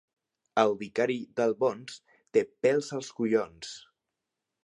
[0.61, 1.99] El vicari d'Albons
[2.37, 3.77] té pèls als collons.